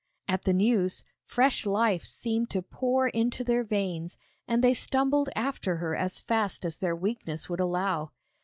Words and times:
At 0.27 0.45
the 0.45 0.53
news, 0.53 1.03
fresh 1.25 1.63
life 1.63 2.05
seemed 2.05 2.49
to 2.49 2.63
pour 2.63 3.09
into 3.09 3.43
their 3.43 3.63
veins 3.63 4.17
and 4.47 4.63
they 4.63 4.73
stumbled 4.73 5.29
after 5.35 5.75
her 5.75 5.95
as 5.95 6.19
fast 6.19 6.65
as 6.65 6.77
their 6.77 6.95
weakness 6.95 7.47
would 7.49 7.59
allow. 7.59 8.09